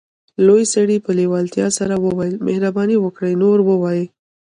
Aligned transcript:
لوی 0.45 0.63
سړي 0.73 0.97
په 1.05 1.11
لیوالتیا 1.19 1.67
سره 1.79 1.93
وویل 2.05 2.35
مهرباني 2.47 2.97
وکړئ 2.99 3.33
نور 3.43 3.57
ووایئ 3.63 4.03